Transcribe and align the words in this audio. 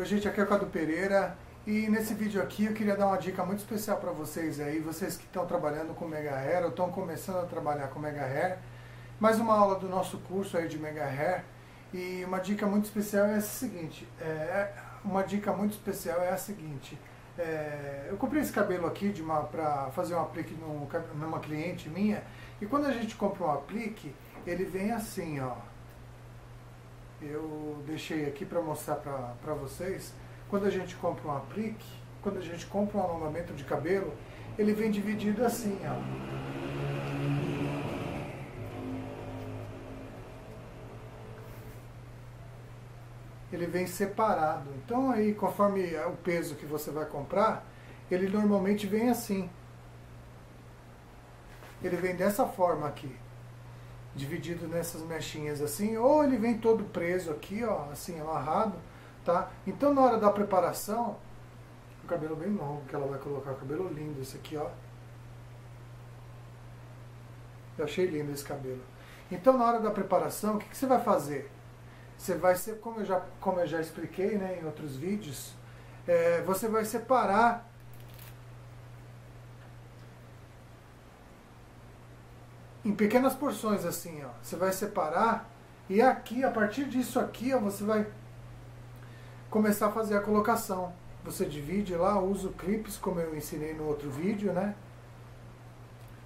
Oi 0.00 0.06
gente, 0.06 0.26
aqui 0.26 0.40
é 0.40 0.44
o 0.44 0.46
Cadu 0.46 0.64
Pereira 0.64 1.36
e 1.66 1.86
nesse 1.90 2.14
vídeo 2.14 2.40
aqui 2.40 2.64
eu 2.64 2.72
queria 2.72 2.96
dar 2.96 3.06
uma 3.06 3.18
dica 3.18 3.44
muito 3.44 3.58
especial 3.58 3.98
para 3.98 4.10
vocês 4.10 4.58
aí, 4.58 4.78
vocês 4.78 5.14
que 5.18 5.24
estão 5.24 5.44
trabalhando 5.44 5.92
com 5.92 6.08
Mega 6.08 6.34
Hair 6.34 6.62
ou 6.62 6.70
estão 6.70 6.90
começando 6.90 7.40
a 7.40 7.44
trabalhar 7.44 7.88
com 7.88 8.00
Mega 8.00 8.22
Hair. 8.22 8.56
Mais 9.20 9.38
uma 9.38 9.54
aula 9.54 9.78
do 9.78 9.90
nosso 9.90 10.16
curso 10.20 10.56
aí 10.56 10.68
de 10.68 10.78
Mega 10.78 11.04
Hair 11.04 11.44
e 11.92 12.24
uma 12.24 12.38
dica 12.38 12.66
muito 12.66 12.86
especial 12.86 13.26
é 13.26 13.34
a 13.34 13.40
seguinte, 13.42 14.08
é, 14.18 14.72
uma 15.04 15.22
dica 15.22 15.52
muito 15.52 15.72
especial 15.72 16.18
é 16.22 16.30
a 16.30 16.38
seguinte, 16.38 16.98
é, 17.38 18.06
eu 18.08 18.16
comprei 18.16 18.40
esse 18.40 18.52
cabelo 18.52 18.86
aqui 18.86 19.12
para 19.52 19.90
fazer 19.90 20.14
um 20.14 20.22
aplique 20.22 20.54
num, 20.54 20.88
numa 21.16 21.40
cliente 21.40 21.90
minha 21.90 22.22
e 22.58 22.64
quando 22.64 22.86
a 22.86 22.92
gente 22.92 23.16
compra 23.16 23.44
um 23.44 23.52
aplique, 23.52 24.14
ele 24.46 24.64
vem 24.64 24.92
assim 24.92 25.40
ó, 25.40 25.56
eu 27.22 27.82
deixei 27.86 28.26
aqui 28.26 28.44
para 28.44 28.60
mostrar 28.60 28.96
para 28.96 29.54
vocês, 29.54 30.14
quando 30.48 30.66
a 30.66 30.70
gente 30.70 30.96
compra 30.96 31.28
um 31.28 31.36
aplique, 31.36 31.86
quando 32.22 32.38
a 32.38 32.42
gente 32.42 32.66
compra 32.66 32.98
um 32.98 33.02
alongamento 33.02 33.52
de 33.52 33.64
cabelo, 33.64 34.12
ele 34.58 34.72
vem 34.72 34.90
dividido 34.90 35.44
assim, 35.44 35.78
ó. 35.84 36.50
Ele 43.52 43.66
vem 43.66 43.86
separado. 43.86 44.70
Então 44.84 45.10
aí, 45.10 45.34
conforme 45.34 45.94
o 46.06 46.12
peso 46.12 46.54
que 46.54 46.64
você 46.64 46.90
vai 46.90 47.04
comprar, 47.04 47.66
ele 48.10 48.28
normalmente 48.28 48.86
vem 48.86 49.10
assim. 49.10 49.50
Ele 51.82 51.96
vem 51.96 52.14
dessa 52.14 52.46
forma 52.46 52.86
aqui 52.86 53.14
dividido 54.14 54.66
nessas 54.66 55.02
mechinhas 55.02 55.60
assim, 55.60 55.96
ou 55.96 56.24
ele 56.24 56.36
vem 56.36 56.58
todo 56.58 56.84
preso 56.84 57.30
aqui, 57.30 57.64
ó, 57.64 57.84
assim, 57.90 58.20
amarrado, 58.20 58.74
tá? 59.24 59.50
Então 59.66 59.94
na 59.94 60.02
hora 60.02 60.18
da 60.18 60.30
preparação, 60.30 61.16
o 62.04 62.06
cabelo 62.06 62.36
bem 62.36 62.50
longo 62.50 62.82
que 62.86 62.94
ela 62.94 63.06
vai 63.06 63.18
colocar, 63.18 63.52
o 63.52 63.56
cabelo 63.56 63.88
lindo 63.88 64.20
esse 64.20 64.36
aqui, 64.36 64.56
ó. 64.56 64.68
Eu 67.78 67.84
achei 67.84 68.06
lindo 68.06 68.32
esse 68.32 68.44
cabelo. 68.44 68.82
Então 69.30 69.56
na 69.56 69.64
hora 69.64 69.80
da 69.80 69.90
preparação, 69.90 70.56
o 70.56 70.58
que, 70.58 70.68
que 70.68 70.76
você 70.76 70.86
vai 70.86 71.00
fazer? 71.00 71.50
Você 72.18 72.34
vai 72.34 72.54
ser, 72.56 72.80
como 72.80 73.00
eu 73.00 73.04
já, 73.04 73.22
como 73.40 73.60
eu 73.60 73.66
já 73.66 73.80
expliquei 73.80 74.36
né, 74.36 74.58
em 74.60 74.66
outros 74.66 74.96
vídeos, 74.96 75.54
é, 76.06 76.42
você 76.42 76.68
vai 76.68 76.84
separar 76.84 77.69
em 82.84 82.92
pequenas 82.92 83.34
porções 83.34 83.84
assim, 83.84 84.22
ó. 84.24 84.28
Você 84.42 84.56
vai 84.56 84.72
separar 84.72 85.50
e 85.88 86.00
aqui, 86.00 86.44
a 86.44 86.50
partir 86.50 86.84
disso 86.84 87.18
aqui, 87.18 87.52
ó, 87.52 87.58
você 87.58 87.82
vai 87.82 88.06
começar 89.50 89.88
a 89.88 89.90
fazer 89.90 90.16
a 90.16 90.20
colocação. 90.20 90.92
Você 91.24 91.44
divide 91.44 91.94
lá, 91.94 92.18
usa 92.20 92.48
o 92.48 92.52
clips, 92.52 92.96
como 92.96 93.20
eu 93.20 93.36
ensinei 93.36 93.74
no 93.74 93.86
outro 93.86 94.08
vídeo, 94.08 94.52
né? 94.52 94.74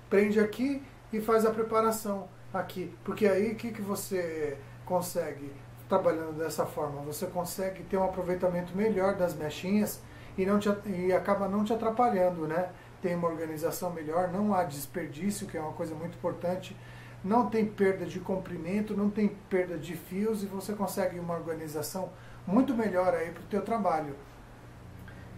Prende 0.09 0.39
aqui 0.39 0.83
e 1.13 1.21
faz 1.21 1.45
a 1.47 1.51
preparação 1.51 2.29
aqui. 2.53 2.95
Porque 3.03 3.27
aí 3.27 3.53
o 3.53 3.57
que, 3.57 3.73
que 3.73 3.83
você 3.83 4.57
consegue 4.85 5.51
trabalhando 5.89 6.39
dessa 6.39 6.67
forma? 6.67 7.01
Você 7.03 7.27
consegue 7.27 7.83
ter 7.85 7.97
um 7.97 8.05
aproveitamento 8.05 8.77
melhor 8.77 9.17
das 9.17 9.35
mechinhas 9.35 10.01
e, 10.37 10.45
não 10.45 10.59
te, 10.59 10.69
e 10.87 11.13
acaba 11.13 11.49
não 11.49 11.65
te 11.65 11.73
atrapalhando, 11.73 12.47
né? 12.47 12.69
Tem 13.05 13.15
uma 13.15 13.29
organização 13.29 13.91
melhor, 13.91 14.29
não 14.29 14.55
há 14.55 14.65
desperdício, 14.65 15.47
que 15.47 15.59
é 15.59 15.61
uma 15.61 15.75
coisa 15.75 15.95
muito 15.95 16.17
importante, 16.17 16.75
não 17.23 17.51
tem 17.51 17.67
perda 17.67 18.07
de 18.07 18.19
comprimento, 18.19 18.97
não 18.97 19.11
tem 19.11 19.29
perda 19.29 19.77
de 19.77 19.95
fios 19.95 20.43
e 20.43 20.47
você 20.47 20.73
consegue 20.73 21.19
uma 21.19 21.35
organização 21.35 22.09
muito 22.47 22.73
melhor 22.73 23.13
aí 23.13 23.31
para 23.31 23.43
o 23.43 23.47
teu 23.47 23.61
trabalho. 23.61 24.17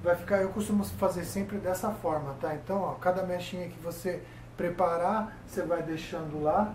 Vai 0.01 0.15
ficar, 0.15 0.37
eu 0.43 0.51
costumo 0.51 0.85
fazer 0.85 1.25
sempre 1.25 1.59
dessa 1.59 1.91
forma, 1.91 2.37
tá? 2.41 2.55
Então, 2.55 2.81
ó, 2.83 2.93
cada 2.95 3.25
mechinha 3.25 3.69
que 3.69 3.81
você 3.81 4.23
preparar, 4.57 5.37
você 5.45 5.63
vai 5.63 5.83
deixando 5.83 6.41
lá, 6.41 6.73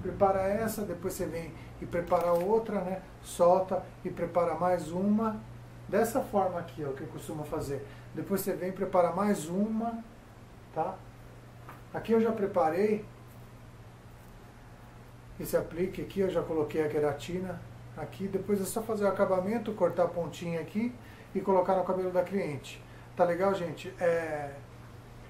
prepara 0.00 0.40
essa, 0.40 0.86
depois 0.86 1.12
você 1.12 1.26
vem 1.26 1.52
e 1.82 1.84
prepara 1.84 2.32
outra, 2.32 2.80
né? 2.80 3.02
Solta 3.22 3.82
e 4.02 4.08
prepara 4.08 4.54
mais 4.54 4.90
uma, 4.90 5.38
dessa 5.88 6.20
forma 6.20 6.58
aqui, 6.58 6.84
ó, 6.84 6.92
que 6.92 7.02
eu 7.02 7.08
costumo 7.08 7.44
fazer. 7.44 7.86
Depois 8.14 8.40
você 8.40 8.52
vem 8.54 8.70
e 8.70 8.72
prepara 8.72 9.12
mais 9.12 9.48
uma, 9.48 10.02
tá? 10.74 10.94
Aqui 11.92 12.12
eu 12.12 12.20
já 12.20 12.32
preparei 12.32 13.04
esse 15.38 15.56
aplique 15.56 16.02
aqui, 16.02 16.20
eu 16.20 16.30
já 16.30 16.42
coloquei 16.42 16.84
a 16.84 16.88
queratina 16.88 17.60
aqui, 17.96 18.28
depois 18.28 18.60
é 18.60 18.64
só 18.64 18.82
fazer 18.82 19.04
o 19.04 19.08
acabamento, 19.08 19.72
cortar 19.72 20.04
a 20.04 20.08
pontinha 20.08 20.60
aqui 20.60 20.94
e 21.34 21.40
colocar 21.40 21.76
no 21.76 21.84
cabelo 21.84 22.10
da 22.10 22.22
cliente. 22.22 22.82
Tá 23.16 23.24
legal, 23.24 23.54
gente? 23.54 23.92
É, 24.00 24.54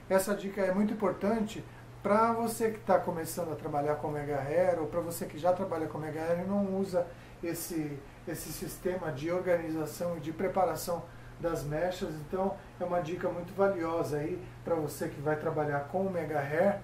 essa 0.08 0.34
dica 0.34 0.60
é 0.60 0.72
muito 0.72 0.92
importante 0.92 1.64
para 2.02 2.32
você 2.32 2.70
que 2.70 2.78
está 2.78 2.98
começando 2.98 3.52
a 3.52 3.56
trabalhar 3.56 3.96
com 3.96 4.08
Mega 4.08 4.38
Hair 4.38 4.78
ou 4.78 4.86
para 4.86 5.00
você 5.00 5.24
que 5.24 5.38
já 5.38 5.52
trabalha 5.52 5.86
com 5.86 5.98
Mega 5.98 6.20
Hair 6.20 6.40
e 6.40 6.48
não 6.48 6.76
usa 6.76 7.06
esse, 7.46 7.98
esse 8.26 8.52
sistema 8.52 9.12
de 9.12 9.30
organização 9.30 10.16
e 10.16 10.20
de 10.20 10.32
preparação 10.32 11.02
das 11.40 11.64
mechas. 11.64 12.14
Então 12.26 12.56
é 12.80 12.84
uma 12.84 13.00
dica 13.00 13.28
muito 13.28 13.54
valiosa 13.54 14.18
aí 14.18 14.40
para 14.64 14.74
você 14.74 15.08
que 15.08 15.20
vai 15.20 15.36
trabalhar 15.36 15.80
com 15.90 16.06
o 16.06 16.10
Mega 16.10 16.38
Hair, 16.38 16.80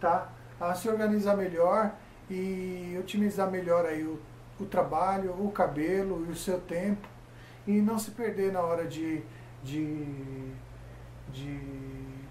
tá? 0.00 0.30
A 0.60 0.74
se 0.74 0.88
organizar 0.88 1.36
melhor 1.36 1.92
e 2.30 2.96
otimizar 2.98 3.50
melhor 3.50 3.84
aí 3.86 4.04
o, 4.04 4.20
o 4.58 4.64
trabalho, 4.64 5.32
o 5.32 5.50
cabelo 5.50 6.24
e 6.28 6.32
o 6.32 6.36
seu 6.36 6.60
tempo 6.60 7.06
e 7.66 7.80
não 7.80 7.98
se 7.98 8.10
perder 8.10 8.52
na 8.52 8.60
hora 8.60 8.86
de, 8.86 9.22
de, 9.62 10.52
de 11.32 11.60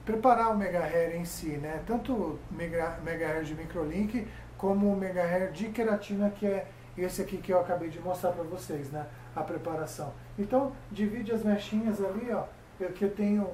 preparar 0.06 0.52
o 0.52 0.58
Mega 0.58 0.80
Hair 0.80 1.16
em 1.16 1.26
si, 1.26 1.58
né? 1.58 1.82
Tanto 1.86 2.14
o 2.14 2.40
Mega, 2.52 3.00
Mega 3.04 3.28
Hair 3.28 3.44
de 3.44 3.56
microlink 3.56 4.28
como 4.58 4.92
o 4.92 4.96
Mega 4.96 5.24
Hair 5.24 5.52
de 5.52 5.70
queratina 5.70 6.30
que 6.30 6.46
é 6.46 6.68
esse 6.98 7.22
aqui 7.22 7.38
que 7.38 7.52
eu 7.52 7.60
acabei 7.60 7.90
de 7.90 8.00
mostrar 8.00 8.32
para 8.32 8.44
vocês, 8.44 8.92
né? 8.92 9.08
A 9.36 9.42
preparação. 9.42 10.14
Então, 10.38 10.72
divide 10.92 11.32
as 11.32 11.44
mechinhas 11.44 12.04
ali, 12.04 12.32
ó. 12.32 12.44
Eu 12.80 12.92
que 12.92 13.08
tenho 13.08 13.50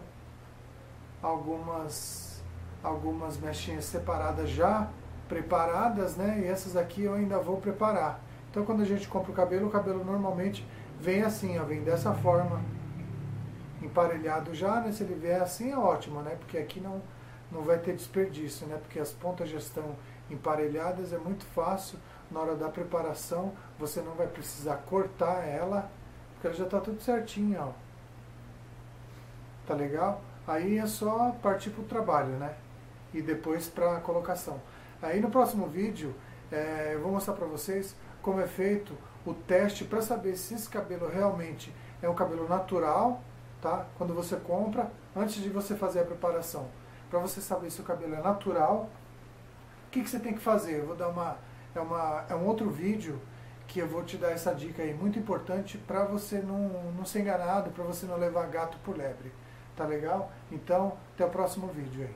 algumas 1.21 2.43
algumas 2.81 3.37
mechinhas 3.37 3.83
separadas 3.85 4.49
já 4.49 4.89
preparadas, 5.27 6.15
né? 6.15 6.41
E 6.41 6.47
essas 6.47 6.75
aqui 6.75 7.03
eu 7.03 7.13
ainda 7.13 7.37
vou 7.37 7.57
preparar. 7.57 8.21
Então, 8.49 8.65
quando 8.65 8.81
a 8.81 8.85
gente 8.85 9.07
compra 9.07 9.31
o 9.31 9.35
cabelo, 9.35 9.67
o 9.67 9.69
cabelo 9.69 10.03
normalmente 10.03 10.65
vem 10.99 11.21
assim, 11.21 11.59
ó, 11.59 11.63
vem 11.63 11.83
dessa 11.83 12.13
forma, 12.13 12.61
emparelhado 13.81 14.53
já, 14.53 14.81
né? 14.81 14.91
Se 14.91 15.03
ele 15.03 15.15
vier 15.15 15.41
assim 15.41 15.71
é 15.71 15.77
ótimo, 15.77 16.21
né? 16.21 16.35
Porque 16.39 16.57
aqui 16.57 16.79
não 16.79 17.01
não 17.51 17.63
vai 17.63 17.79
ter 17.79 17.95
desperdício, 17.95 18.67
né? 18.67 18.77
Porque 18.77 18.99
as 18.99 19.11
pontas 19.11 19.49
já 19.49 19.57
estão 19.57 19.95
emparelhadas, 20.29 21.13
é 21.13 21.17
muito 21.17 21.45
fácil 21.45 21.97
na 22.31 22.39
hora 22.39 22.55
da 22.55 22.69
preparação, 22.69 23.53
você 23.77 24.01
não 24.01 24.13
vai 24.13 24.27
precisar 24.27 24.75
cortar 24.87 25.47
ela, 25.47 25.89
porque 26.33 26.47
ela 26.47 26.55
já 26.55 26.65
está 26.65 26.79
tudo 26.79 27.01
certinho, 27.01 27.59
ó. 27.61 27.71
Tá 29.65 29.73
legal? 29.73 30.21
Aí 30.47 30.77
é 30.77 30.87
só 30.87 31.31
partir 31.41 31.69
para 31.69 31.81
o 31.81 31.85
trabalho, 31.85 32.31
né? 32.37 32.55
E 33.13 33.21
depois 33.21 33.67
para 33.67 33.97
a 33.97 33.99
colocação. 33.99 34.59
Aí 35.01 35.19
no 35.19 35.29
próximo 35.29 35.67
vídeo, 35.67 36.13
é, 36.51 36.91
eu 36.93 37.01
vou 37.01 37.11
mostrar 37.11 37.33
para 37.33 37.45
vocês 37.45 37.95
como 38.21 38.41
é 38.41 38.47
feito 38.47 38.97
o 39.25 39.33
teste 39.33 39.85
para 39.85 40.01
saber 40.01 40.35
se 40.35 40.55
esse 40.55 40.69
cabelo 40.69 41.07
realmente 41.07 41.73
é 42.01 42.09
um 42.09 42.15
cabelo 42.15 42.47
natural, 42.47 43.21
tá? 43.61 43.85
Quando 43.97 44.13
você 44.13 44.35
compra, 44.37 44.91
antes 45.15 45.35
de 45.35 45.49
você 45.49 45.75
fazer 45.75 45.99
a 45.99 46.05
preparação. 46.05 46.67
Para 47.09 47.19
você 47.19 47.41
saber 47.41 47.69
se 47.69 47.81
o 47.81 47.83
cabelo 47.83 48.15
é 48.15 48.21
natural, 48.21 48.89
o 49.87 49.91
que, 49.91 50.03
que 50.03 50.09
você 50.09 50.19
tem 50.19 50.33
que 50.33 50.41
fazer? 50.41 50.79
Eu 50.79 50.85
vou 50.85 50.95
dar 50.95 51.09
uma 51.09 51.37
é, 51.75 51.79
uma, 51.79 52.25
é 52.29 52.35
um 52.35 52.45
outro 52.45 52.69
vídeo 52.69 53.19
que 53.67 53.79
eu 53.79 53.87
vou 53.87 54.03
te 54.03 54.17
dar 54.17 54.31
essa 54.31 54.53
dica 54.53 54.81
aí, 54.81 54.93
muito 54.93 55.19
importante 55.19 55.77
para 55.77 56.03
você 56.03 56.39
não, 56.39 56.91
não 56.97 57.05
ser 57.05 57.21
enganado, 57.21 57.69
para 57.69 57.83
você 57.83 58.05
não 58.05 58.17
levar 58.17 58.47
gato 58.47 58.77
por 58.83 58.97
lebre. 58.97 59.31
Tá 59.75 59.85
legal? 59.85 60.31
Então, 60.51 60.97
até 61.13 61.23
o 61.25 61.29
próximo 61.29 61.67
vídeo 61.67 62.01
aí. 62.05 62.15